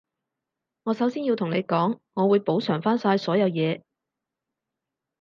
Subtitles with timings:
[0.81, 3.83] 我首先要同你講，我會補償返晒所有嘢